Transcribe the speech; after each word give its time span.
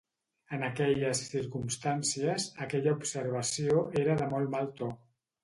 En 0.55 0.61
aquelles 0.69 1.19
circumstàncies, 1.33 2.47
aquella 2.67 2.95
observació 3.01 3.85
era 4.03 4.19
de 4.25 4.31
molt 4.35 4.53
mal 4.57 4.73
to. 4.83 4.91